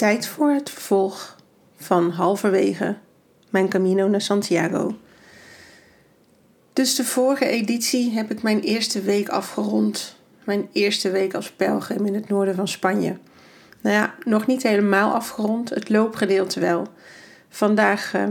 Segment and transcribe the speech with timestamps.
[0.00, 1.36] Tijd voor het vervolg
[1.76, 2.96] van halverwege
[3.50, 4.98] mijn Camino naar Santiago.
[6.72, 10.16] Dus de vorige editie heb ik mijn eerste week afgerond.
[10.44, 13.18] Mijn eerste week als pelgrim in het noorden van Spanje.
[13.80, 16.86] Nou ja, nog niet helemaal afgerond, het loopgedeelte wel.
[17.48, 18.24] Vandaag uh,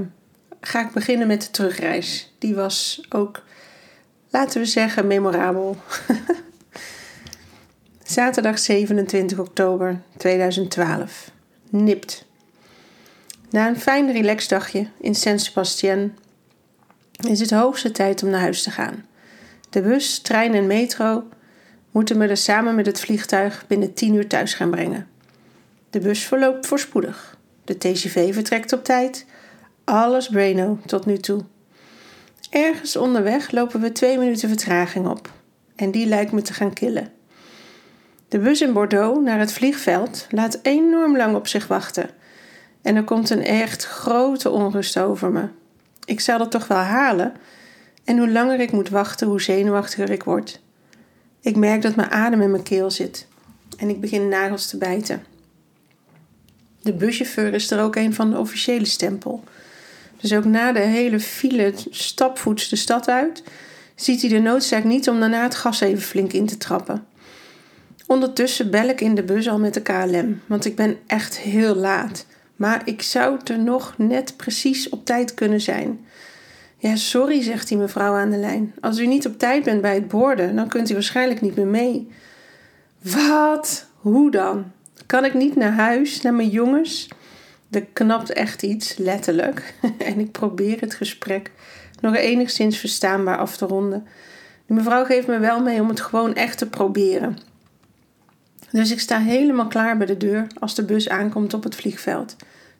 [0.62, 2.34] ga ik beginnen met de terugreis.
[2.38, 3.44] Die was ook,
[4.30, 5.78] laten we zeggen, memorabel.
[8.04, 11.38] Zaterdag 27 oktober 2012.
[11.70, 12.26] Nipt.
[13.50, 16.14] Na een fijn relaxdagje in San Sebastian
[17.28, 19.06] is het hoogste tijd om naar huis te gaan.
[19.70, 21.24] De bus, trein en metro
[21.92, 25.08] moeten me er samen met het vliegtuig binnen 10 uur thuis gaan brengen.
[25.90, 27.38] De bus verloopt voorspoedig.
[27.64, 29.26] De TGV vertrekt op tijd.
[29.84, 31.44] Alles braino tot nu toe.
[32.50, 35.32] Ergens onderweg lopen we twee minuten vertraging op.
[35.76, 37.12] En die lijkt me te gaan killen.
[38.30, 42.10] De bus in Bordeaux naar het vliegveld laat enorm lang op zich wachten.
[42.82, 45.48] En er komt een echt grote onrust over me.
[46.06, 47.34] Ik zal het toch wel halen.
[48.04, 50.62] En hoe langer ik moet wachten, hoe zenuwachtiger ik word.
[51.42, 53.28] Ik merk dat mijn adem in mijn keel zit.
[53.78, 55.24] En ik begin nagels te bijten.
[56.82, 59.44] De buschauffeur is er ook een van de officiële stempel.
[60.18, 63.44] Dus ook na de hele file stapvoets de stad uit,
[63.96, 67.08] ziet hij de noodzaak niet om daarna het gas even flink in te trappen.
[68.10, 71.76] Ondertussen bel ik in de bus al met de KLM, want ik ben echt heel
[71.76, 72.26] laat.
[72.56, 76.06] Maar ik zou er nog net precies op tijd kunnen zijn.
[76.78, 78.74] Ja, sorry, zegt die mevrouw aan de lijn.
[78.82, 81.68] Als u niet op tijd bent bij het borden, dan kunt u waarschijnlijk niet meer
[81.68, 82.12] mee.
[83.02, 83.86] Wat?
[83.96, 84.72] Hoe dan?
[85.06, 87.08] Kan ik niet naar huis, naar mijn jongens?
[87.70, 89.74] Er knapt echt iets, letterlijk.
[89.98, 91.52] en ik probeer het gesprek
[92.02, 94.08] nog enigszins verstaanbaar af te ronden.
[94.66, 97.49] De mevrouw geeft me wel mee om het gewoon echt te proberen.
[98.72, 102.36] Dus ik sta helemaal klaar bij de deur als de bus aankomt op het vliegveld.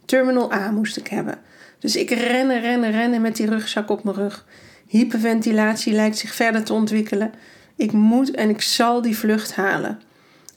[0.06, 1.38] Terminal A moest ik hebben.
[1.80, 4.46] Dus ik rennen, rennen, rennen met die rugzak op mijn rug.
[4.88, 7.32] Hyperventilatie lijkt zich verder te ontwikkelen.
[7.76, 10.00] Ik moet en ik zal die vlucht halen.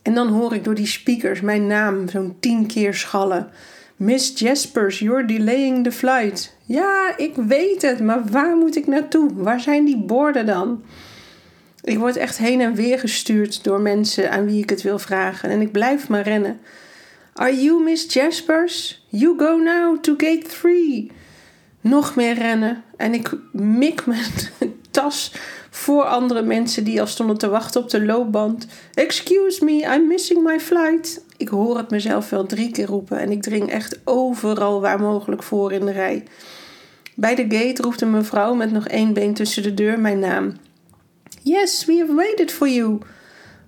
[0.03, 3.51] En dan hoor ik door die speakers mijn naam zo'n tien keer schallen.
[3.97, 6.57] Miss Jaspers, you're delaying the flight.
[6.65, 9.31] Ja, ik weet het, maar waar moet ik naartoe?
[9.35, 10.83] Waar zijn die borden dan?
[11.83, 15.51] Ik word echt heen en weer gestuurd door mensen aan wie ik het wil vragen.
[15.51, 16.61] En ik blijf maar rennen.
[17.35, 19.05] Are you Miss Jaspers?
[19.09, 21.11] You go now to gate 3.
[21.81, 22.83] Nog meer rennen.
[22.97, 24.31] En ik mik mijn
[24.91, 25.33] tas
[25.71, 28.67] voor andere mensen die al stonden te wachten op de loopband.
[28.95, 31.25] Excuse me, I'm missing my flight.
[31.37, 35.43] Ik hoor het mezelf wel drie keer roepen en ik dring echt overal waar mogelijk
[35.43, 36.25] voor in de rij.
[37.15, 40.53] Bij de gate roept een mevrouw met nog één been tussen de deur mijn naam.
[41.45, 43.01] Yes, we have waited for you.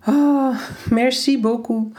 [0.07, 0.59] Oh,
[0.91, 1.99] merci beaucoup.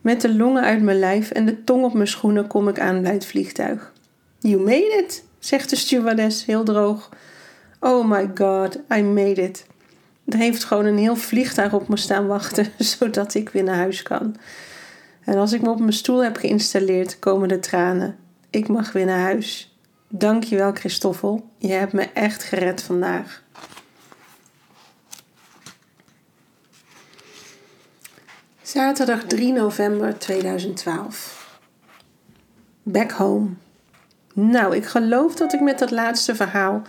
[0.00, 3.02] Met de longen uit mijn lijf en de tong op mijn schoenen kom ik aan
[3.02, 3.92] bij het vliegtuig.
[4.38, 7.08] You made it, zegt de stewardess heel droog.
[7.80, 9.66] Oh my god, I made it.
[10.24, 12.66] Er heeft gewoon een heel vliegtuig op me staan wachten,
[12.98, 14.36] zodat ik weer naar huis kan.
[15.24, 18.16] En als ik me op mijn stoel heb geïnstalleerd, komen de tranen.
[18.50, 19.78] Ik mag weer naar huis.
[20.08, 21.48] Dankjewel, Christoffel.
[21.58, 23.42] Je hebt me echt gered vandaag.
[28.76, 31.58] Zaterdag 3 november 2012.
[32.82, 33.48] Back home.
[34.32, 36.82] Nou, ik geloof dat ik met dat laatste verhaal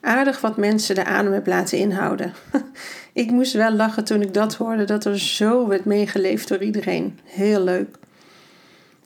[0.00, 2.32] aardig wat mensen de adem heb laten inhouden.
[3.12, 7.18] ik moest wel lachen toen ik dat hoorde, dat er zo werd meegeleefd door iedereen.
[7.24, 7.96] Heel leuk.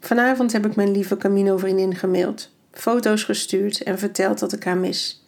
[0.00, 5.26] Vanavond heb ik mijn lieve Camino-vriendin gemaild, foto's gestuurd en verteld dat ik haar mis.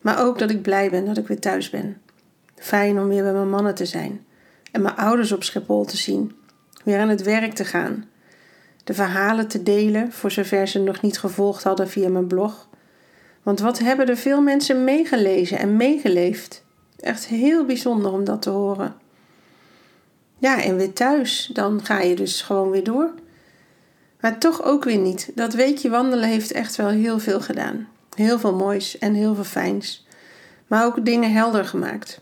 [0.00, 2.00] Maar ook dat ik blij ben dat ik weer thuis ben.
[2.56, 4.24] Fijn om weer bij mijn mannen te zijn
[4.72, 6.32] en mijn ouders op Schiphol te zien,
[6.82, 8.08] weer aan het werk te gaan,
[8.84, 12.68] de verhalen te delen voor zover ze nog niet gevolgd hadden via mijn blog.
[13.42, 16.64] Want wat hebben er veel mensen meegelezen en meegeleefd?
[17.00, 18.94] Echt heel bijzonder om dat te horen.
[20.38, 23.10] Ja, en weer thuis, dan ga je dus gewoon weer door.
[24.20, 25.30] Maar toch ook weer niet.
[25.34, 27.88] Dat weekje wandelen heeft echt wel heel veel gedaan.
[28.14, 30.06] Heel veel moois en heel veel fijns.
[30.66, 32.20] Maar ook dingen helder gemaakt.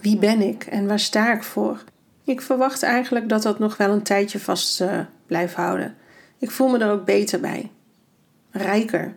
[0.00, 1.84] Wie ben ik en waar sta ik voor?
[2.24, 5.96] Ik verwacht eigenlijk dat dat nog wel een tijdje vast uh, blijft houden.
[6.38, 7.70] Ik voel me er ook beter bij.
[8.50, 9.14] Rijker.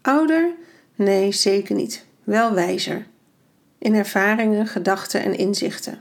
[0.00, 0.50] Ouder?
[0.94, 2.04] Nee, zeker niet.
[2.24, 3.06] Wel wijzer.
[3.78, 6.00] In ervaringen, gedachten en inzichten.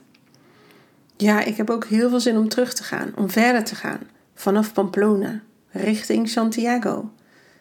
[1.18, 4.00] Ja, ik heb ook heel veel zin om terug te gaan, om verder te gaan.
[4.34, 5.40] Vanaf Pamplona,
[5.72, 7.12] richting Santiago.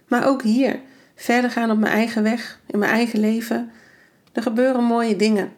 [0.08, 0.80] Maar ook hier,
[1.14, 3.70] verder gaan op mijn eigen weg, in mijn eigen leven.
[4.32, 5.52] Er gebeuren mooie dingen.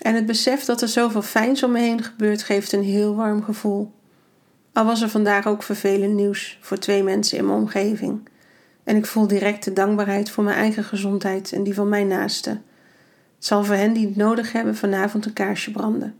[0.00, 3.42] En het besef dat er zoveel fijns om me heen gebeurt, geeft een heel warm
[3.42, 3.92] gevoel.
[4.72, 8.28] Al was er vandaag ook vervelend nieuws voor twee mensen in mijn omgeving.
[8.84, 12.52] En ik voel direct de dankbaarheid voor mijn eigen gezondheid en die van mijn naasten.
[13.36, 16.14] Het zal voor hen die het nodig hebben vanavond een kaarsje branden.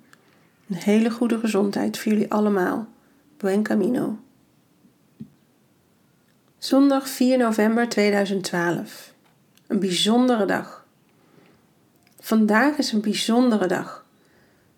[0.69, 2.89] Een hele goede gezondheid voor jullie allemaal.
[3.37, 4.19] Buen camino.
[6.59, 9.15] Zondag 4 november 2012.
[9.67, 10.80] Een bijzondere dag.
[12.31, 14.05] Vandaag is een bijzondere dag.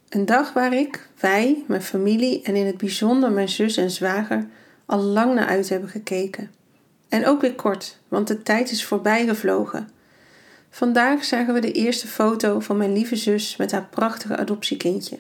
[0.08, 4.46] Een dag waar ik, wij, mijn familie en in het bijzonder mijn zus en zwager
[4.86, 6.50] al lang naar uit hebben gekeken.
[7.08, 9.88] En ook weer kort, want de tijd is voorbij gevlogen.
[10.70, 15.18] Vandaag zagen we de eerste foto van mijn lieve zus met haar prachtige adoptiekindje.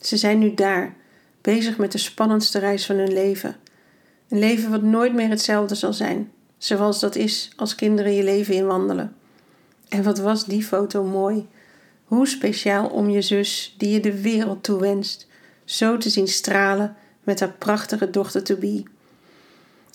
[0.00, 0.94] Ze zijn nu daar,
[1.40, 3.56] bezig met de spannendste reis van hun leven.
[4.28, 8.54] Een leven wat nooit meer hetzelfde zal zijn, zoals dat is als kinderen je leven
[8.54, 9.16] inwandelen.
[9.88, 11.48] En wat was die foto mooi!
[12.12, 15.26] Hoe speciaal om je zus, die je de wereld toewenst,
[15.64, 18.82] zo te zien stralen met haar prachtige dochter to be.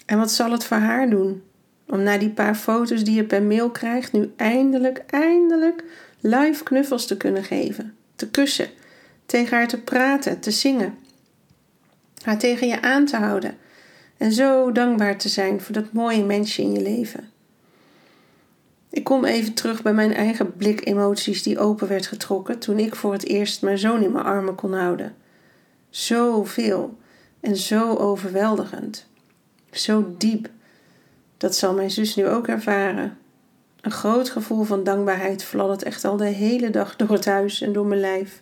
[0.06, 1.44] En wat zal het voor haar doen?
[1.88, 5.84] Om na die paar foto's die je per mail krijgt, nu eindelijk, eindelijk
[6.20, 8.70] live knuffels te kunnen geven, te kussen,
[9.26, 10.98] tegen haar te praten, te zingen,
[12.24, 13.58] haar tegen je aan te houden
[14.18, 17.30] en zo dankbaar te zijn voor dat mooie mensje in je leven.
[18.90, 22.96] Ik kom even terug bij mijn eigen blik emoties die open werd getrokken toen ik
[22.96, 25.16] voor het eerst mijn zoon in mijn armen kon houden.
[25.90, 26.98] Zoveel
[27.40, 29.08] en zo overweldigend.
[29.72, 30.50] Zo diep.
[31.38, 33.18] Dat zal mijn zus nu ook ervaren.
[33.82, 37.74] Een groot gevoel van dankbaarheid fladdert echt al de hele dag door het huis en
[37.74, 38.42] door mijn lijf.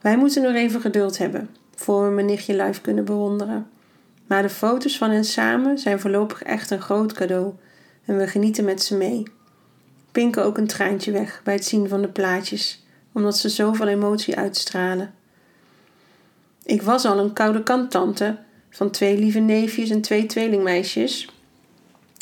[0.00, 3.70] Wij moeten nog even geduld hebben voor we mijn nichtje live kunnen bewonderen.
[4.26, 7.54] Maar de foto's van hen samen zijn voorlopig echt een groot cadeau
[8.06, 9.22] en we genieten met ze mee.
[10.12, 14.36] Pinken ook een traantje weg bij het zien van de plaatjes, omdat ze zoveel emotie
[14.36, 15.14] uitstralen.
[16.64, 18.38] Ik was al een koude kanttante
[18.70, 21.28] van twee lieve neefjes en twee tweelingmeisjes.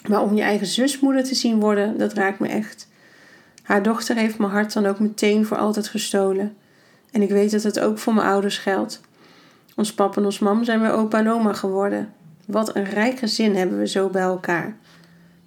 [0.08, 2.88] Maar om je eigen zusmoeder te zien worden, dat raakt me echt.
[3.62, 6.56] Haar dochter heeft mijn hart dan ook meteen voor altijd gestolen.
[7.10, 9.00] En ik weet dat het ook voor mijn ouders geldt.
[9.76, 12.12] Ons pap en ons mam zijn weer opa en oma geworden.
[12.46, 14.76] Wat een rijk gezin hebben we zo bij elkaar.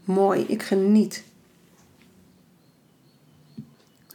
[0.08, 1.24] Mooi, ik geniet.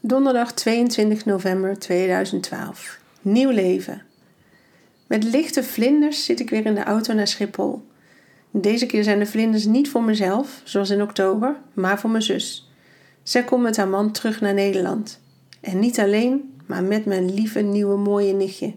[0.00, 2.98] Donderdag 22 november 2012.
[3.22, 4.02] Nieuw leven.
[5.06, 7.86] Met lichte vlinders zit ik weer in de auto naar Schiphol.
[8.50, 12.70] Deze keer zijn de vlinders niet voor mezelf, zoals in oktober, maar voor mijn zus.
[13.22, 15.20] Zij komt met haar man terug naar Nederland.
[15.60, 18.74] En niet alleen, maar met mijn lieve nieuwe mooie nichtje.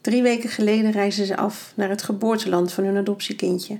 [0.00, 3.78] Drie weken geleden reizen ze af naar het geboorteland van hun adoptiekindje.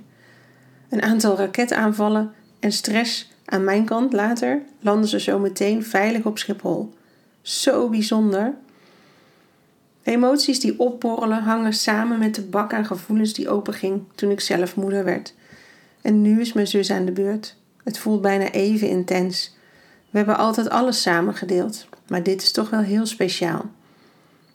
[0.89, 6.37] Een aantal raketaanvallen en stress aan mijn kant later landen ze zo meteen veilig op
[6.37, 6.93] Schiphol.
[7.41, 8.53] Zo bijzonder.
[10.03, 14.75] emoties die opborrelen hangen samen met de bak aan gevoelens die openging toen ik zelf
[14.75, 15.33] moeder werd.
[16.01, 17.55] En nu is mijn zus aan de beurt.
[17.83, 19.57] Het voelt bijna even intens.
[20.09, 23.65] We hebben altijd alles samen gedeeld, maar dit is toch wel heel speciaal.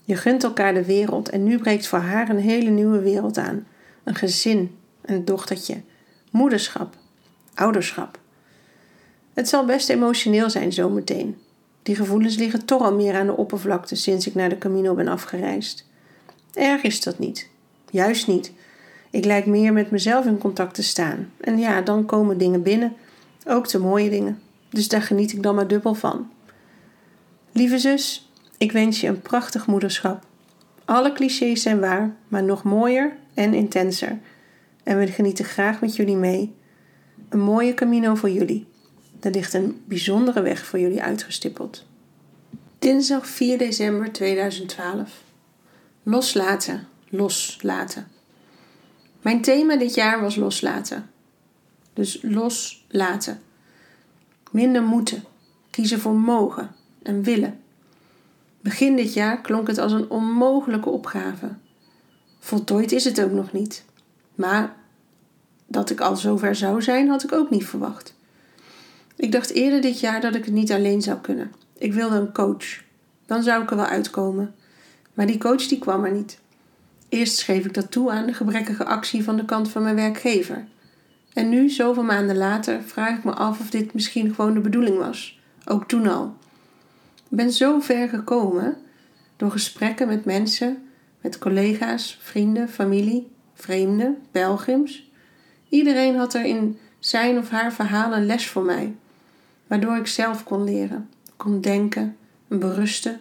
[0.04, 3.66] Je gunt elkaar de wereld en nu breekt voor haar een hele nieuwe wereld aan.
[4.04, 5.80] Een gezin, een dochtertje,
[6.30, 6.96] moederschap,
[7.54, 8.18] ouderschap.
[9.34, 11.36] Het zal best emotioneel zijn zometeen.
[11.82, 15.08] Die gevoelens liggen toch al meer aan de oppervlakte sinds ik naar de Camino ben
[15.08, 15.88] afgereisd.
[16.54, 17.48] Erg is dat niet.
[17.90, 18.52] Juist niet.
[19.10, 21.30] Ik lijk meer met mezelf in contact te staan.
[21.40, 22.96] En ja, dan komen dingen binnen.
[23.46, 24.40] Ook de mooie dingen.
[24.70, 26.30] Dus daar geniet ik dan maar dubbel van.
[27.52, 30.24] Lieve zus, ik wens je een prachtig moederschap.
[30.84, 34.18] Alle clichés zijn waar, maar nog mooier en intenser.
[34.82, 36.54] En we genieten graag met jullie mee.
[37.28, 38.66] Een mooie Camino voor jullie.
[39.20, 41.84] Er ligt een bijzondere weg voor jullie uitgestippeld.
[42.78, 45.22] Dinsdag 4 december 2012.
[46.02, 48.08] Loslaten, loslaten.
[49.22, 51.10] Mijn thema dit jaar was loslaten.
[51.92, 53.40] Dus loslaten.
[54.50, 55.24] Minder moeten.
[55.70, 56.70] Kiezen voor mogen
[57.02, 57.60] en willen.
[58.60, 61.48] Begin dit jaar klonk het als een onmogelijke opgave.
[62.38, 63.84] Voltooid is het ook nog niet.
[64.34, 64.76] Maar
[65.74, 68.14] dat ik al zover zou zijn, had ik ook niet verwacht.
[69.16, 71.52] Ik dacht eerder dit jaar dat ik het niet alleen zou kunnen.
[71.78, 72.82] Ik wilde een coach.
[73.26, 74.54] Dan zou ik er wel uitkomen.
[75.14, 76.40] Maar die coach die kwam er niet.
[77.08, 80.66] Eerst schreef ik dat toe aan de gebrekkige actie van de kant van mijn werkgever.
[81.32, 84.98] En nu, zoveel maanden later, vraag ik me af of dit misschien gewoon de bedoeling
[84.98, 85.40] was.
[85.64, 86.36] Ook toen al.
[87.14, 88.76] Ik ben zo ver gekomen
[89.36, 90.88] door gesprekken met mensen,
[91.20, 95.12] met collega's, vrienden, familie, vreemden, pelgrims.
[95.68, 98.94] Iedereen had er in zijn of haar verhaal een les voor mij,
[99.66, 102.16] waardoor ik zelf kon leren, kon denken
[102.48, 103.20] en berusten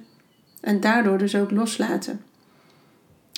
[0.62, 2.22] en daardoor dus ook loslaten.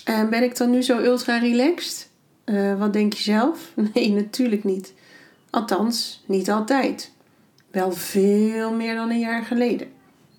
[0.03, 2.09] En ben ik dan nu zo ultra relaxed?
[2.45, 3.71] Uh, wat denk je zelf?
[3.93, 4.93] Nee, natuurlijk niet.
[5.49, 7.11] Althans, niet altijd.
[7.71, 9.87] Wel veel meer dan een jaar geleden.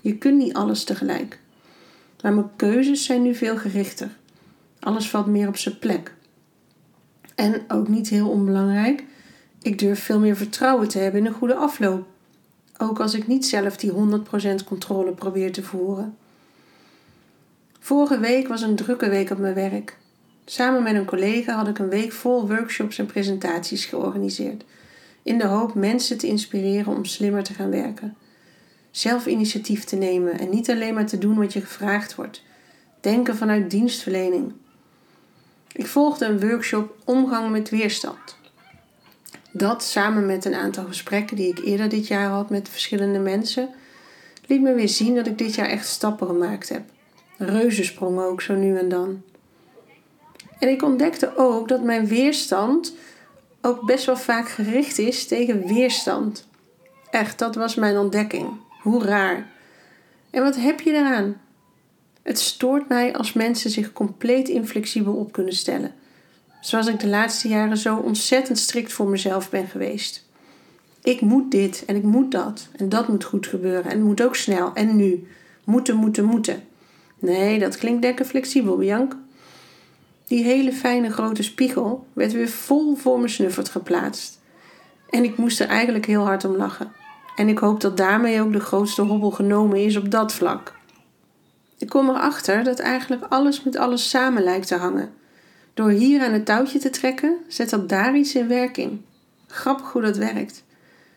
[0.00, 1.38] Je kunt niet alles tegelijk.
[2.23, 4.16] Maar mijn keuzes zijn nu veel gerichter.
[4.80, 6.14] Alles valt meer op zijn plek.
[7.37, 9.05] En ook niet heel onbelangrijk,
[9.62, 12.07] ik durf veel meer vertrouwen te hebben in een goede afloop.
[12.78, 13.95] Ook als ik niet zelf die 100%
[14.64, 16.16] controle probeer te voeren.
[17.81, 19.97] Vorige week was een drukke week op mijn werk.
[20.45, 24.64] Samen met een collega had ik een week vol workshops en presentaties georganiseerd,
[25.23, 28.16] in de hoop mensen te inspireren om slimmer te gaan werken.
[28.90, 32.43] Zelf initiatief te nemen en niet alleen maar te doen wat je gevraagd wordt.
[33.00, 34.52] Denken vanuit dienstverlening.
[35.76, 38.37] Ik volgde een workshop Omgang met weerstand.
[39.50, 43.68] Dat samen met een aantal gesprekken die ik eerder dit jaar had met verschillende mensen,
[44.47, 46.83] liet me weer zien dat ik dit jaar echt stappen gemaakt heb.
[47.37, 49.23] Reuzensprongen ook zo nu en dan.
[50.59, 52.95] En ik ontdekte ook dat mijn weerstand
[53.61, 56.49] ook best wel vaak gericht is tegen weerstand.
[57.11, 58.49] Echt, dat was mijn ontdekking.
[58.83, 59.50] Hoe raar.
[60.30, 61.40] En wat heb je daaraan?
[62.26, 65.95] Het stoort mij als mensen zich compleet inflexibel op kunnen stellen.
[66.61, 70.26] Zoals ik de laatste jaren zo ontzettend strikt voor mezelf ben geweest.
[71.02, 74.23] Ik moet dit en ik moet dat en dat moet goed gebeuren en het moet
[74.23, 75.26] ook snel en nu.
[75.64, 76.62] Moeten, moeten, moeten.
[77.18, 79.18] Nee, dat klinkt lekker flexibel, Bianca.
[80.26, 84.40] Die hele fijne grote spiegel werd weer vol voor mijn snuffert geplaatst.
[85.11, 86.92] En ik moest er eigenlijk heel hard om lachen.
[87.37, 90.75] En ik hoop dat daarmee ook de grootste hobbel genomen is op dat vlak.
[91.78, 95.12] Ik kom erachter dat eigenlijk alles met alles samen lijkt te hangen.
[95.75, 99.00] Door hier aan het touwtje te trekken, zet dat daar iets in werking.
[99.47, 100.64] Grappig hoe dat werkt.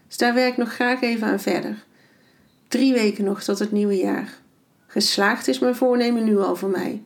[0.08, 1.76] Dus daar werk ik nog graag even aan verder.
[2.68, 4.34] Drie weken nog tot het nieuwe jaar.
[4.88, 7.04] Geslaagd is mijn voornemen nu al voor mij.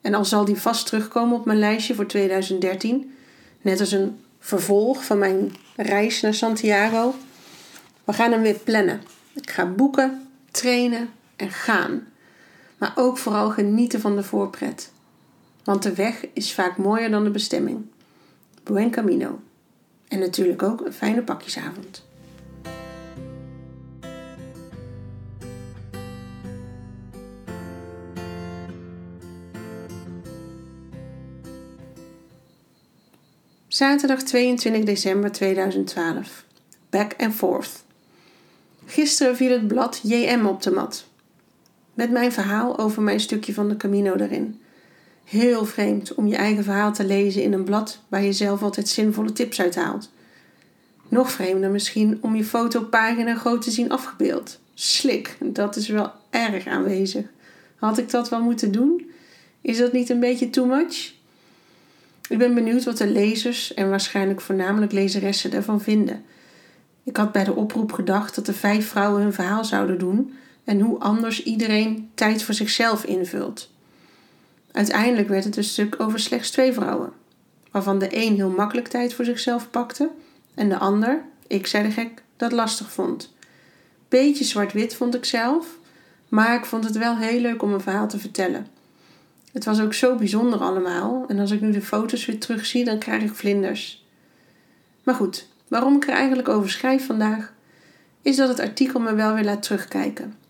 [0.00, 3.14] En al zal die vast terugkomen op mijn lijstje voor 2013,
[3.60, 7.14] net als een vervolg van mijn reis naar Santiago.
[8.04, 9.02] We gaan hem weer plannen.
[9.34, 12.06] Ik ga boeken, trainen en gaan.
[12.78, 14.92] Maar ook vooral genieten van de voorpret.
[15.64, 17.86] Want de weg is vaak mooier dan de bestemming.
[18.62, 19.40] Buen camino.
[20.08, 22.06] En natuurlijk ook een fijne pakjesavond.
[33.68, 36.44] Zaterdag 22 december 2012.
[36.90, 37.84] Back and forth.
[38.86, 41.07] Gisteren viel het blad JM op de mat.
[41.98, 44.60] Met mijn verhaal over mijn stukje van de Camino erin.
[45.24, 48.88] Heel vreemd om je eigen verhaal te lezen in een blad waar je zelf altijd
[48.88, 50.10] zinvolle tips uit haalt.
[51.08, 54.60] Nog vreemder misschien om je fotopagina groot te zien afgebeeld.
[54.74, 57.26] Slik, dat is wel erg aanwezig.
[57.76, 59.10] Had ik dat wel moeten doen?
[59.60, 61.12] Is dat niet een beetje too much?
[62.28, 66.24] Ik ben benieuwd wat de lezers en waarschijnlijk voornamelijk lezeressen ervan vinden.
[67.04, 70.32] Ik had bij de oproep gedacht dat de vijf vrouwen hun verhaal zouden doen
[70.68, 73.70] en hoe anders iedereen tijd voor zichzelf invult.
[74.72, 77.12] Uiteindelijk werd het een stuk over slechts twee vrouwen,
[77.70, 80.10] waarvan de een heel makkelijk tijd voor zichzelf pakte
[80.54, 83.34] en de ander, ik zei de gek, dat lastig vond.
[84.08, 85.66] Beetje zwart-wit vond ik zelf,
[86.28, 88.66] maar ik vond het wel heel leuk om een verhaal te vertellen.
[89.52, 91.24] Het was ook zo bijzonder allemaal.
[91.28, 94.04] En als ik nu de foto's weer terugzie, dan krijg ik vlinders.
[95.02, 97.52] Maar goed, waarom ik er eigenlijk over schrijf vandaag,
[98.22, 100.46] is dat het artikel me wel weer laat terugkijken.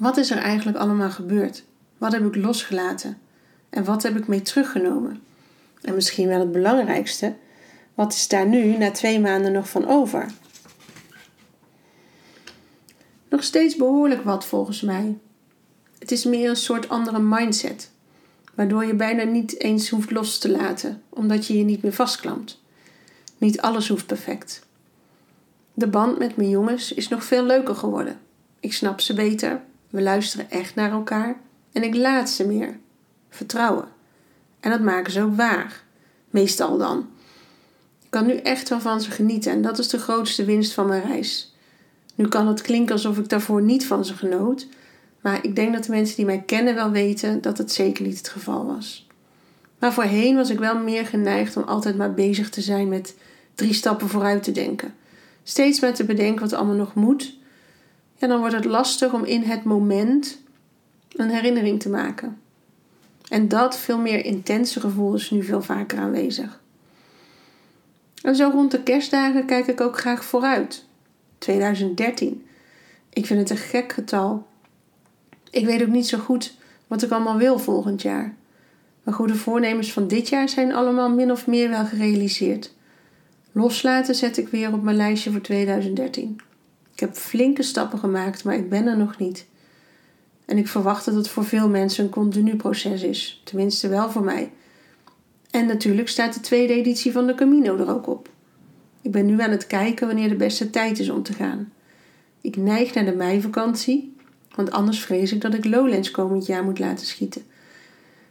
[0.00, 1.64] Wat is er eigenlijk allemaal gebeurd?
[1.98, 3.18] Wat heb ik losgelaten?
[3.70, 5.22] En wat heb ik mee teruggenomen?
[5.82, 7.36] En misschien wel het belangrijkste,
[7.94, 10.26] wat is daar nu na twee maanden nog van over?
[13.28, 15.18] Nog steeds behoorlijk wat volgens mij.
[15.98, 17.90] Het is meer een soort andere mindset,
[18.54, 22.60] waardoor je bijna niet eens hoeft los te laten, omdat je je niet meer vastklampt.
[23.38, 24.66] Niet alles hoeft perfect.
[25.74, 28.20] De band met mijn jongens is nog veel leuker geworden.
[28.60, 31.36] Ik snap ze beter, we luisteren echt naar elkaar
[31.72, 32.78] en ik laat ze meer.
[33.28, 33.88] Vertrouwen.
[34.60, 35.82] En dat maken ze ook waar.
[36.30, 37.08] Meestal dan.
[38.02, 40.86] Ik kan nu echt wel van ze genieten en dat is de grootste winst van
[40.86, 41.54] mijn reis.
[42.14, 44.66] Nu kan het klinken alsof ik daarvoor niet van ze genoot,
[45.20, 48.18] maar ik denk dat de mensen die mij kennen wel weten dat het zeker niet
[48.18, 49.08] het geval was.
[49.78, 53.14] Maar voorheen was ik wel meer geneigd om altijd maar bezig te zijn met
[53.54, 54.94] drie stappen vooruit te denken.
[55.42, 57.38] Steeds met te bedenken wat allemaal nog moet.
[58.20, 60.38] Ja, dan wordt het lastig om in het moment
[61.12, 62.38] een herinnering te maken.
[63.28, 66.60] En dat veel meer intense gevoel is nu veel vaker aanwezig.
[68.22, 70.84] En zo rond de kerstdagen kijk ik ook graag vooruit.
[71.38, 72.46] 2013.
[73.12, 74.46] Ik vind het een gek getal.
[75.50, 78.34] Ik weet ook niet zo goed wat ik allemaal wil volgend jaar.
[79.02, 82.72] Mijn goede voornemens van dit jaar zijn allemaal min of meer wel gerealiseerd.
[83.52, 86.40] Loslaten zet ik weer op mijn lijstje voor 2013.
[87.00, 89.46] Ik heb flinke stappen gemaakt, maar ik ben er nog niet.
[90.44, 94.24] En ik verwacht dat het voor veel mensen een continu proces is, tenminste wel voor
[94.24, 94.52] mij.
[95.50, 98.28] En natuurlijk staat de tweede editie van de Camino er ook op.
[99.02, 101.72] Ik ben nu aan het kijken wanneer de beste tijd is om te gaan.
[102.40, 104.16] Ik neig naar de meivakantie,
[104.54, 107.42] want anders vrees ik dat ik Lowlands komend jaar moet laten schieten.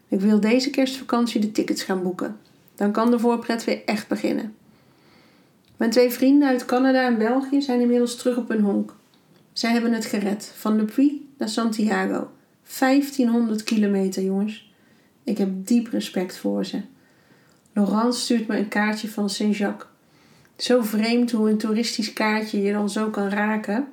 [0.08, 2.38] Ik wil deze kerstvakantie de tickets gaan boeken.
[2.76, 4.56] Dan kan de voorpret weer echt beginnen.
[5.80, 8.96] Mijn twee vrienden uit Canada en België zijn inmiddels terug op hun honk.
[9.54, 12.32] Zij hebben het gered, van Le Puy naar Santiago.
[12.80, 14.74] 1500 kilometer, jongens.
[15.24, 16.82] Ik heb diep respect voor ze.
[17.74, 19.90] Laurence stuurt me een kaartje van Saint-Jacques.
[20.58, 23.88] Zo vreemd hoe een toeristisch kaartje je dan zo kan raken.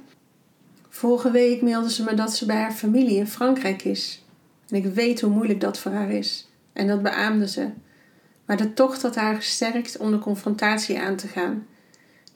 [0.89, 4.25] Vorige week mailde ze me dat ze bij haar familie in Frankrijk is.
[4.69, 6.49] En ik weet hoe moeilijk dat voor haar is.
[6.73, 7.69] En dat beaamde ze.
[8.47, 11.67] Maar de tocht had haar gesterkt om de confrontatie aan te gaan.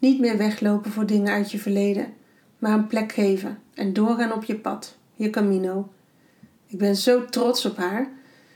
[0.00, 2.12] Niet meer weglopen voor dingen uit je verleden,
[2.58, 5.88] maar een plek geven en doorgaan op je pad, je camino.
[6.66, 8.08] Ik ben zo trots op haar.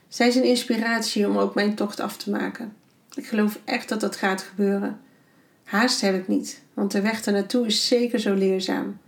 [0.08, 2.72] Zij is een inspiratie om ook mijn tocht af te maken.
[3.14, 5.00] Ik geloof echt dat dat gaat gebeuren.
[5.64, 8.98] Haast heb ik niet, want de weg ernaartoe is zeker zo leerzaam.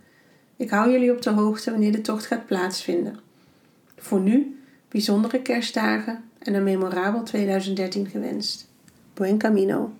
[0.57, 3.19] Ik hou jullie op de hoogte wanneer de tocht gaat plaatsvinden.
[3.97, 8.69] Voor nu, bijzondere kerstdagen en een memorabel 2013 gewenst.
[9.15, 9.93] Buen camino.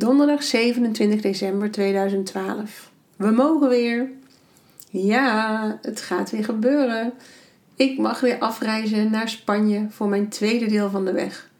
[0.00, 2.90] Donderdag 27 december 2012.
[3.16, 4.10] We mogen weer.
[4.90, 7.12] Ja, het gaat weer gebeuren.
[7.76, 11.50] Ik mag weer afreizen naar Spanje voor mijn tweede deel van de weg.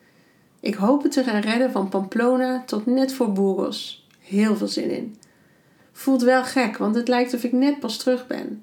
[0.60, 4.06] Ik hoop het te gaan redden van Pamplona tot net voor Burgos.
[4.18, 5.16] Heel veel zin in.
[5.92, 8.62] Voelt wel gek, want het lijkt of ik net pas terug ben.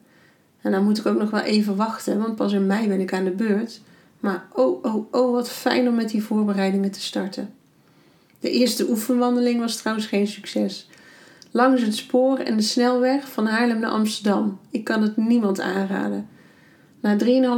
[0.62, 3.14] En dan moet ik ook nog wel even wachten, want pas in mei ben ik
[3.14, 3.82] aan de beurt.
[4.20, 7.57] Maar oh, oh, oh, wat fijn om met die voorbereidingen te starten.
[8.40, 10.90] De eerste oefenwandeling was trouwens geen succes.
[11.52, 14.60] Langs het spoor en de snelweg van Haarlem naar Amsterdam.
[14.72, 16.28] Ik kan het niemand aanraden.
[17.02, 17.18] Na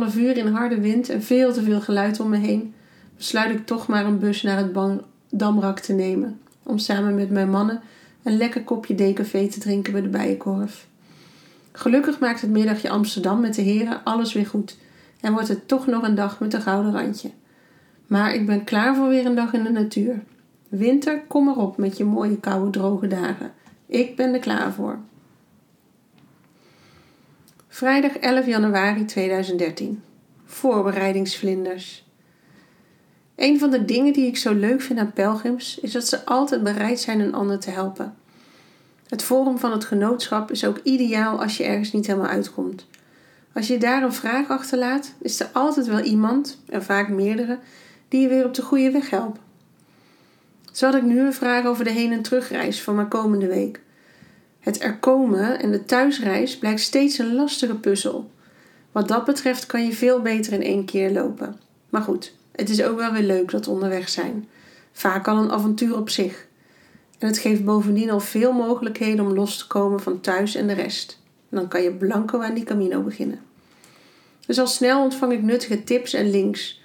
[0.10, 2.74] 3,5 uur in harde wind en veel te veel geluid om me heen,
[3.18, 6.40] besluit ik toch maar een bus naar het Damrak te nemen.
[6.64, 7.82] Om samen met mijn mannen
[8.24, 10.88] een lekker kopje decafé te drinken bij de Bijenkorf.
[11.72, 14.78] Gelukkig maakt het middagje Amsterdam met de heren alles weer goed
[15.22, 17.32] en wordt het toch nog een dag met een gouden randje.
[18.08, 20.24] Maar ik ben klaar voor weer een dag in de natuur.
[20.70, 23.54] Winter, kom maar op met je mooie koude droge dagen.
[23.86, 25.00] Ik ben er klaar voor.
[27.68, 30.04] Vrijdag 11 januari 2013.
[30.46, 32.08] Voorbereidingsvlinders.
[33.36, 36.64] Een van de dingen die ik zo leuk vind aan pelgrims is dat ze altijd
[36.64, 38.16] bereid zijn een ander te helpen.
[39.08, 42.88] Het forum van het genootschap is ook ideaal als je ergens niet helemaal uitkomt.
[43.54, 47.60] Als je daar een vraag achterlaat, is er altijd wel iemand, en vaak meerdere,
[48.08, 49.49] die je weer op de goede weg helpen.
[50.72, 53.82] Zo had ik nu een vraag over de heen- en terugreis van mijn komende week.
[54.60, 58.32] Het er komen en de thuisreis blijkt steeds een lastige puzzel.
[58.92, 61.60] Wat dat betreft kan je veel beter in één keer lopen.
[61.90, 64.48] Maar goed, het is ook wel weer leuk dat onderweg zijn.
[64.92, 66.48] Vaak al een avontuur op zich.
[67.20, 70.74] En het geeft bovendien al veel mogelijkheden om los te komen van thuis en de
[70.74, 71.20] rest.
[71.50, 73.40] En dan kan je blanco aan die camino beginnen.
[74.46, 76.82] Dus al snel ontvang ik nuttige tips en links.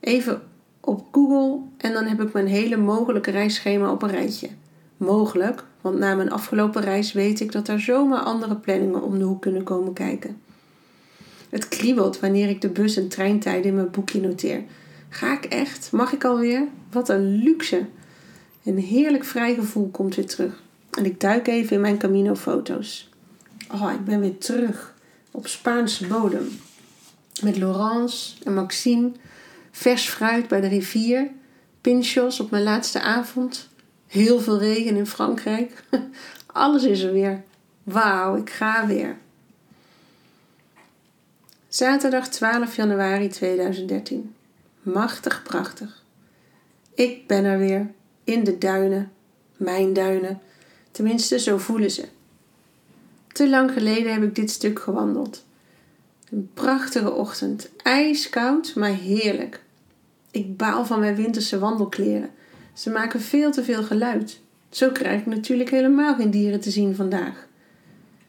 [0.00, 0.42] Even
[0.84, 4.48] op Google en dan heb ik mijn hele mogelijke reisschema op een rijtje.
[4.96, 9.24] Mogelijk, want na mijn afgelopen reis weet ik dat er zomaar andere planningen om de
[9.24, 10.36] hoek kunnen komen kijken.
[11.48, 14.62] Het kriebelt wanneer ik de bus- en treintijden in mijn boekje noteer.
[15.08, 15.92] Ga ik echt?
[15.92, 16.64] Mag ik alweer?
[16.90, 17.86] Wat een luxe!
[18.64, 20.62] Een heerlijk vrij gevoel komt weer terug.
[20.90, 23.10] En ik duik even in mijn Camino-foto's.
[23.72, 24.94] Oh, ik ben weer terug
[25.30, 26.48] op Spaanse bodem.
[27.42, 29.10] Met Laurence en Maxime
[29.72, 31.30] vers fruit bij de rivier,
[31.80, 33.68] pinchos op mijn laatste avond,
[34.06, 35.84] heel veel regen in Frankrijk.
[36.46, 37.42] Alles is er weer.
[37.82, 39.16] Wauw, ik ga weer.
[41.68, 44.34] Zaterdag 12 januari 2013.
[44.82, 46.02] Machtig prachtig.
[46.94, 47.90] Ik ben er weer,
[48.24, 49.12] in de duinen,
[49.56, 50.40] mijn duinen.
[50.90, 52.08] Tenminste, zo voelen ze.
[53.32, 55.44] Te lang geleden heb ik dit stuk gewandeld.
[56.30, 59.61] Een prachtige ochtend, ijskoud, maar heerlijk.
[60.32, 62.30] Ik baal van mijn winterse wandelkleren.
[62.72, 64.40] Ze maken veel te veel geluid.
[64.70, 67.48] Zo krijg ik natuurlijk helemaal geen dieren te zien vandaag.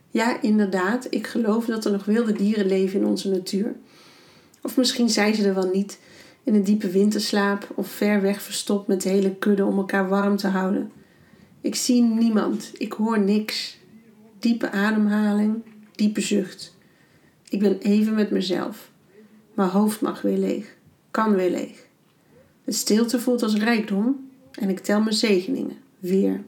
[0.09, 3.75] Ja, inderdaad, ik geloof dat er nog wilde dieren leven in onze natuur.
[4.61, 5.99] Of misschien zijn ze er wel niet,
[6.43, 10.47] in een diepe winterslaap of ver weg verstopt met hele kudde om elkaar warm te
[10.47, 10.91] houden.
[11.61, 13.77] Ik zie niemand, ik hoor niks.
[14.39, 15.63] Diepe ademhaling,
[15.95, 16.75] diepe zucht.
[17.49, 18.91] Ik ben even met mezelf.
[19.53, 20.75] Mijn hoofd mag weer leeg.
[21.11, 21.82] Kan weer leeg.
[22.63, 25.77] De stilte voelt als rijkdom en ik tel mijn zegeningen.
[25.99, 26.43] Weer.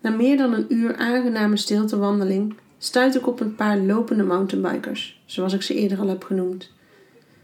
[0.00, 5.52] Na meer dan een uur aangename stiltewandeling stuit ik op een paar lopende mountainbikers, zoals
[5.52, 6.70] ik ze eerder al heb genoemd.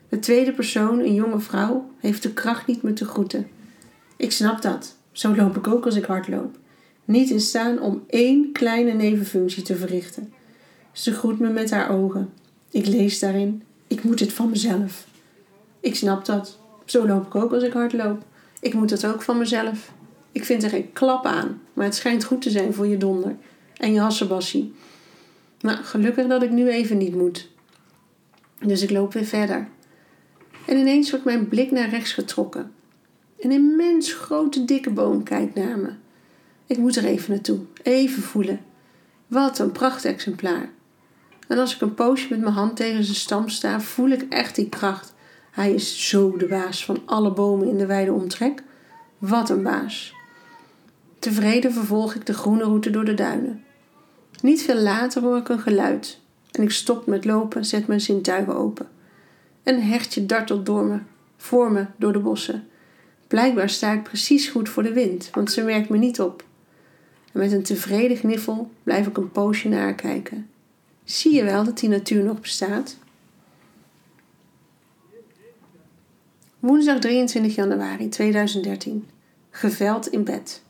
[0.08, 3.48] De tweede persoon, een jonge vrouw, heeft de kracht niet me te groeten.
[4.16, 4.96] Ik snap dat.
[5.12, 6.58] Zo loop ik ook als ik hard loop.
[7.04, 10.32] Niet in staan om één kleine nevenfunctie te verrichten.
[10.92, 12.30] Ze groet me met haar ogen.
[12.70, 15.06] Ik lees daarin: ik moet dit van mezelf.
[15.80, 16.58] Ik snap dat.
[16.92, 18.22] Zo loop ik ook als ik hard loop.
[18.60, 19.92] Ik moet dat ook van mezelf.
[20.32, 23.36] Ik vind er geen klap aan, maar het schijnt goed te zijn voor je donder
[23.76, 24.74] en je hassenbassie.
[25.60, 27.48] Nou, gelukkig dat ik nu even niet moet.
[28.64, 29.68] Dus ik loop weer verder.
[30.66, 32.72] En ineens wordt mijn blik naar rechts getrokken.
[33.38, 35.90] Een immens grote dikke boom kijkt naar me.
[36.66, 38.60] Ik moet er even naartoe, even voelen.
[39.26, 40.70] Wat een prachtexemplaar.
[41.48, 44.54] En als ik een poosje met mijn hand tegen zijn stam sta, voel ik echt
[44.54, 45.12] die kracht.
[45.52, 48.62] Hij is zo de baas van alle bomen in de wijde omtrek.
[49.18, 50.14] Wat een baas.
[51.18, 53.64] Tevreden vervolg ik de groene route door de duinen.
[54.40, 58.56] Niet veel later hoor ik een geluid en ik stop met lopen, zet mijn zintuigen
[58.56, 58.88] open.
[59.62, 60.98] Een hertje dartelt door me,
[61.36, 62.68] voor me door de bossen.
[63.26, 66.44] Blijkbaar sta ik precies goed voor de wind, want ze merkt me niet op.
[67.32, 70.50] En met een tevreden gniffel blijf ik een poosje naar haar kijken.
[71.04, 72.96] Zie je wel dat die natuur nog bestaat?
[76.62, 79.08] Woensdag 23 januari 2013.
[79.50, 80.62] Geveld in bed.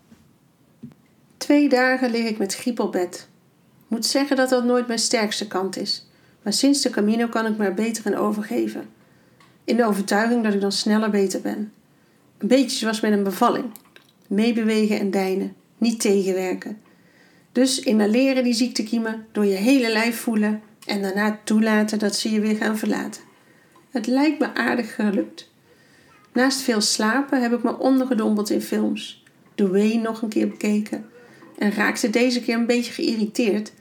[1.37, 3.29] Twee dagen lig ik met griep op bed.
[3.89, 6.07] Moet zeggen dat dat nooit mijn sterkste kant is,
[6.43, 8.89] maar sinds de Camino kan ik me er beter in overgeven.
[9.65, 11.73] In de overtuiging dat ik dan sneller beter ben.
[12.39, 13.65] Een beetje zoals met een bevalling.
[14.27, 16.81] Meebewegen en deinen, niet tegenwerken.
[17.53, 22.41] Dus inhaleren die ziektekiemen door je hele lijf voelen en daarna toelaten dat ze je
[22.41, 23.23] weer gaan verlaten.
[23.91, 25.51] Het lijkt me aardig gelukt.
[26.33, 29.23] Naast veel slapen heb ik me ondergedompeld in films.
[29.55, 31.07] The Way nog een keer bekeken
[31.59, 33.73] en raakte deze keer een beetje geïrriteerd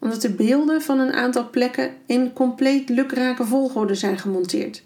[0.00, 4.82] omdat de beelden van een aantal plekken in compleet lukrake volgorde zijn gemonteerd.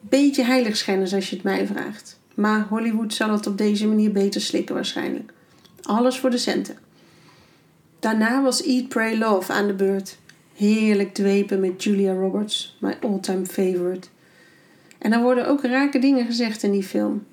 [0.00, 2.18] Beetje heiligschennis als je het mij vraagt.
[2.34, 5.32] Maar Hollywood zal het op deze manier beter slikken waarschijnlijk.
[5.82, 6.76] Alles voor de centen.
[8.00, 10.18] Daarna was Eat, Pray, Love aan de beurt.
[10.54, 14.08] Heerlijk dwepen met Julia Roberts, mijn all-time favorite.
[15.04, 17.26] En er worden ook rake dingen gezegd in die film.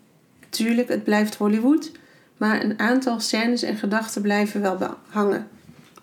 [0.50, 1.92] Tuurlijk, het blijft Hollywood,
[2.38, 5.48] maar een aantal scènes en gedachten blijven wel hangen.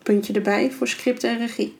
[0.02, 1.76] Puntje erbij voor script en regie.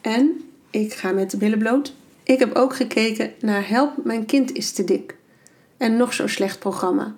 [0.00, 1.94] En ik ga met de billen bloot.
[2.22, 5.16] Ik heb ook gekeken naar Help, mijn kind is te dik.
[5.76, 7.14] En nog zo'n slecht programma.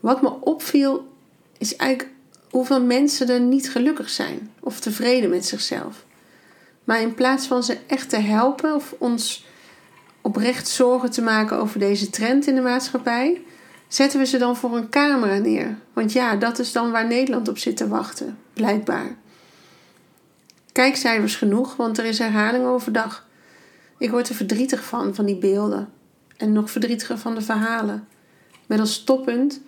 [0.00, 1.08] Wat me opviel
[1.58, 2.10] is eigenlijk
[2.50, 6.04] hoeveel mensen er niet gelukkig zijn of tevreden met zichzelf.
[6.84, 9.50] Maar in plaats van ze echt te helpen of ons
[10.22, 13.42] oprecht zorgen te maken over deze trend in de maatschappij,
[13.88, 15.76] zetten we ze dan voor een camera neer.
[15.92, 19.16] Want ja, dat is dan waar Nederland op zit te wachten, blijkbaar.
[20.72, 23.26] Kijkcijfers genoeg, want er is herhaling overdag.
[23.98, 25.88] Ik word er verdrietig van, van die beelden.
[26.36, 28.06] En nog verdrietiger van de verhalen.
[28.66, 29.60] Met als toppunt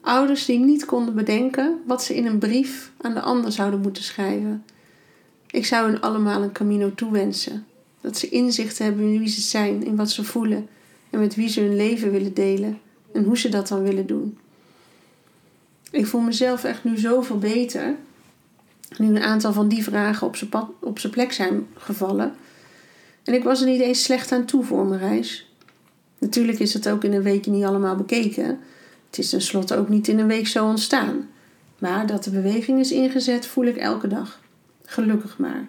[0.00, 4.02] ouders die niet konden bedenken wat ze in een brief aan de ander zouden moeten
[4.02, 4.64] schrijven.
[5.50, 7.66] Ik zou hen allemaal een Camino toewensen.
[8.04, 10.68] Dat ze inzicht hebben in wie ze zijn, in wat ze voelen
[11.10, 12.78] en met wie ze hun leven willen delen
[13.12, 14.38] en hoe ze dat dan willen doen.
[15.90, 17.94] Ik voel mezelf echt nu zoveel beter.
[18.98, 22.34] Nu een aantal van die vragen op zijn, op zijn plek zijn gevallen.
[23.22, 25.52] En ik was er niet eens slecht aan toe voor mijn reis.
[26.18, 28.58] Natuurlijk is het ook in een weekje niet allemaal bekeken.
[29.06, 31.28] Het is tenslotte ook niet in een week zo ontstaan.
[31.78, 34.40] Maar dat de beweging is ingezet, voel ik elke dag.
[34.84, 35.68] Gelukkig maar.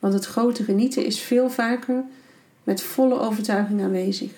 [0.00, 2.04] Want het grote genieten is veel vaker
[2.64, 4.30] met volle overtuiging aanwezig.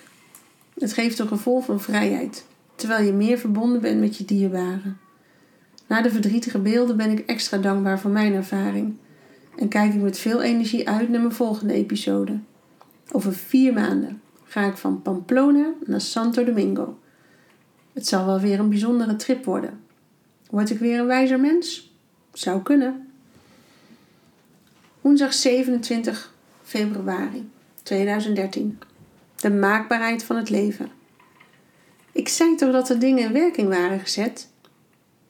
[0.79, 2.45] Het geeft een gevoel van vrijheid,
[2.75, 4.97] terwijl je meer verbonden bent met je dierbaren.
[5.87, 8.95] Na de verdrietige beelden ben ik extra dankbaar voor mijn ervaring
[9.55, 12.39] en kijk ik met veel energie uit naar mijn volgende episode.
[13.11, 16.99] Over vier maanden ga ik van Pamplona naar Santo Domingo.
[17.93, 19.79] Het zal wel weer een bijzondere trip worden.
[20.49, 21.93] Word ik weer een wijzer mens?
[22.33, 23.02] Zou kunnen.
[25.03, 27.49] Woensdag 27 februari
[27.83, 28.79] 2013.
[29.35, 30.91] De maakbaarheid van het leven.
[32.11, 34.49] Ik zei toch dat de dingen in werking waren gezet?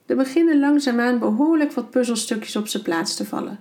[0.06, 3.60] Er beginnen langzaamaan behoorlijk wat puzzelstukjes op zijn plaats te vallen.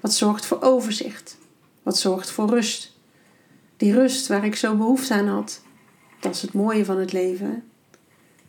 [0.00, 1.38] Wat zorgt voor overzicht?
[1.82, 2.96] Wat zorgt voor rust?
[3.76, 5.62] Die rust waar ik zo behoefte aan had.
[6.20, 7.64] Dat is het mooie van het leven.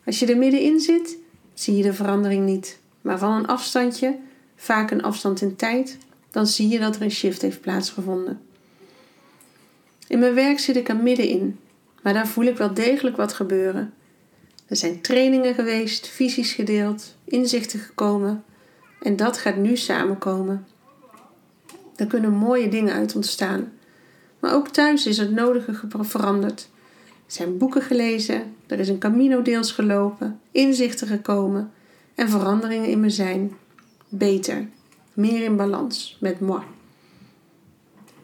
[0.06, 1.17] Als je er middenin zit,
[1.53, 4.17] zie je de verandering niet, maar van een afstandje,
[4.56, 5.97] vaak een afstand in tijd,
[6.34, 8.41] dan zie je dat er een shift heeft plaatsgevonden.
[10.08, 11.60] In mijn werk zit ik er middenin,
[12.02, 13.93] maar daar voel ik wel degelijk wat gebeuren.
[14.65, 18.43] Er zijn trainingen geweest, visies gedeeld, inzichten gekomen
[19.02, 20.67] en dat gaat nu samenkomen.
[21.96, 23.72] Er kunnen mooie dingen uit ontstaan.
[24.39, 26.69] Maar ook thuis is het nodige veranderd.
[27.06, 31.72] Er zijn boeken gelezen, er is een camino deels gelopen, inzichten gekomen
[32.15, 33.54] en veranderingen in me zijn.
[34.10, 34.67] Beter,
[35.13, 36.62] meer in balans met moi.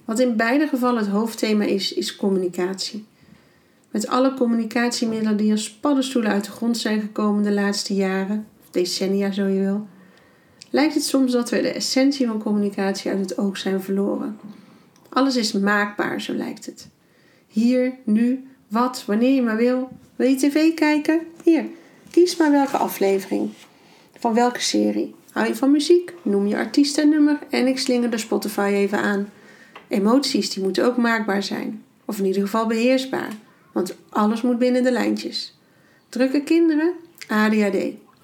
[0.05, 3.05] Wat in beide gevallen het hoofdthema is, is communicatie.
[3.91, 8.69] Met alle communicatiemiddelen die als paddenstoelen uit de grond zijn gekomen de laatste jaren, of
[8.69, 9.87] decennia zo je wil,
[10.69, 14.39] lijkt het soms dat we de essentie van communicatie uit het oog zijn verloren.
[15.09, 16.87] Alles is maakbaar, zo lijkt het.
[17.47, 19.89] Hier, nu, wat, wanneer je maar wil.
[20.15, 21.19] Wil je tv kijken?
[21.43, 21.65] Hier,
[22.11, 23.49] kies maar welke aflevering.
[24.19, 25.15] Van welke serie.
[25.39, 26.13] Hou je van muziek?
[26.21, 29.29] Noem je artiest en nummer en ik slinger de Spotify even aan.
[29.87, 31.83] Emoties die moeten ook maakbaar zijn.
[32.05, 33.33] Of in ieder geval beheersbaar.
[33.71, 35.57] Want alles moet binnen de lijntjes.
[36.09, 36.93] Drukke kinderen?
[37.27, 37.77] ADHD.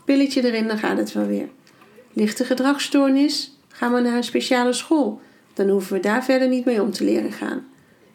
[0.06, 1.50] Pilletje erin, dan gaat het wel weer.
[2.14, 3.58] Lichte gedragsstoornis?
[3.68, 5.22] Gaan we naar een speciale school.
[5.54, 7.66] Dan hoeven we daar verder niet mee om te leren gaan.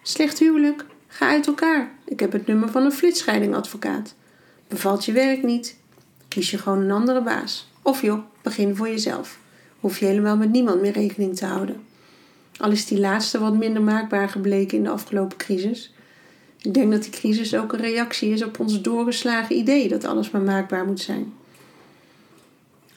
[0.02, 0.84] Slecht huwelijk?
[1.06, 1.90] Ga uit elkaar.
[2.04, 4.14] Ik heb het nummer van een flitscheidingadvocaat.
[4.68, 5.76] Bevalt je werk niet?
[6.28, 7.69] Kies je gewoon een andere baas.
[7.82, 9.38] Of joh, begin voor jezelf.
[9.80, 11.80] Hoef je helemaal met niemand meer rekening te houden.
[12.56, 15.94] Al is die laatste wat minder maakbaar gebleken in de afgelopen crisis.
[16.62, 20.30] Ik denk dat die crisis ook een reactie is op ons doorgeslagen idee dat alles
[20.30, 21.32] maar maakbaar moet zijn.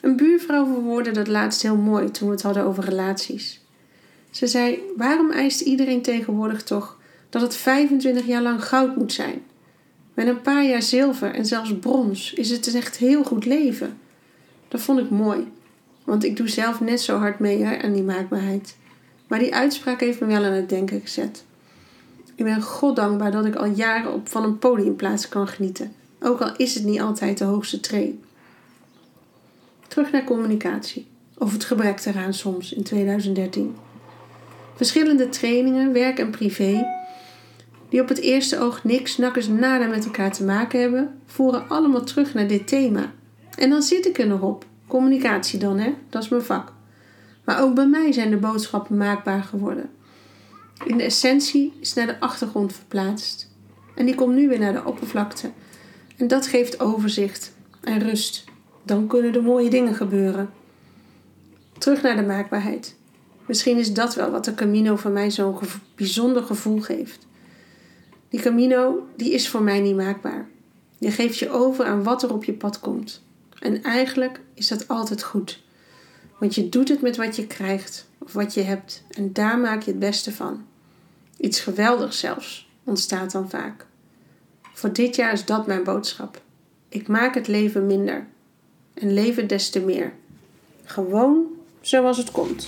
[0.00, 3.60] Een buurvrouw verwoordde dat laatst heel mooi toen we het hadden over relaties.
[4.30, 6.98] Ze zei: Waarom eist iedereen tegenwoordig toch
[7.30, 9.42] dat het 25 jaar lang goud moet zijn?
[10.14, 13.98] Met een paar jaar zilver en zelfs brons is het echt heel goed leven.
[14.74, 15.52] Dat vond ik mooi,
[16.04, 18.76] want ik doe zelf net zo hard mee hè, aan die maakbaarheid.
[19.26, 21.44] Maar die uitspraak heeft me wel aan het denken gezet.
[22.34, 26.40] Ik ben God dankbaar dat ik al jaren op van een podiumplaats kan genieten, ook
[26.40, 28.20] al is het niet altijd de hoogste tree.
[29.88, 31.06] Terug naar communicatie,
[31.38, 33.76] of het gebrek eraan soms in 2013.
[34.74, 36.86] Verschillende trainingen, werk en privé,
[37.88, 42.04] die op het eerste oog niks nakkers nada met elkaar te maken hebben, voeren allemaal
[42.04, 43.12] terug naar dit thema.
[43.56, 44.64] En dan zit ik er nog op.
[44.86, 45.94] Communicatie dan, hè?
[46.08, 46.72] Dat is mijn vak.
[47.44, 49.90] Maar ook bij mij zijn de boodschappen maakbaar geworden.
[50.84, 53.50] In de essentie is naar de achtergrond verplaatst.
[53.94, 55.50] En die komt nu weer naar de oppervlakte.
[56.16, 58.44] En dat geeft overzicht en rust.
[58.82, 60.50] Dan kunnen er mooie dingen gebeuren.
[61.78, 62.96] Terug naar de maakbaarheid.
[63.46, 65.58] Misschien is dat wel wat de Camino voor mij zo'n
[65.94, 67.26] bijzonder gevoel geeft.
[68.28, 70.48] Die Camino, die is voor mij niet maakbaar.
[70.98, 73.22] Je geeft je over aan wat er op je pad komt.
[73.64, 75.62] En eigenlijk is dat altijd goed.
[76.38, 79.82] Want je doet het met wat je krijgt of wat je hebt en daar maak
[79.82, 80.64] je het beste van.
[81.36, 83.86] Iets geweldigs zelfs ontstaat dan vaak.
[84.72, 86.42] Voor dit jaar is dat mijn boodschap.
[86.88, 88.26] Ik maak het leven minder
[88.94, 90.12] en leven des te meer.
[90.84, 91.46] Gewoon
[91.80, 92.66] zoals het komt.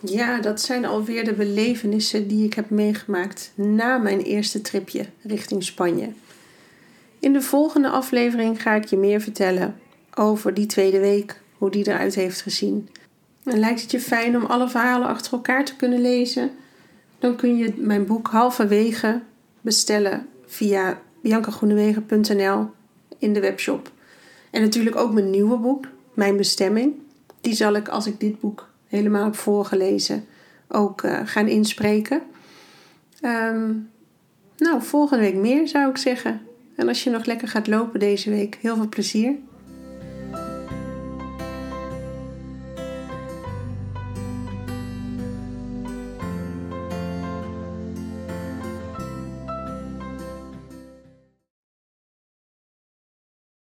[0.00, 5.64] Ja, dat zijn alweer de belevenissen die ik heb meegemaakt na mijn eerste tripje richting
[5.64, 6.08] Spanje.
[7.18, 9.76] In de volgende aflevering ga ik je meer vertellen
[10.14, 12.88] over die tweede week, hoe die eruit heeft gezien.
[13.44, 16.50] En lijkt het je fijn om alle verhalen achter elkaar te kunnen lezen?
[17.18, 19.20] Dan kun je mijn boek halverwege
[19.60, 22.70] bestellen via biancagroenewegen.nl
[23.18, 23.90] in de webshop.
[24.50, 26.94] En natuurlijk ook mijn nieuwe boek, Mijn Bestemming.
[27.40, 30.24] Die zal ik als ik dit boek helemaal voorgelezen
[30.68, 32.22] ook uh, gaan inspreken.
[33.20, 33.72] Ehm,
[34.56, 36.40] nou, volgende week meer zou ik zeggen.
[36.76, 39.34] En als je nog lekker gaat lopen deze week, heel veel plezier.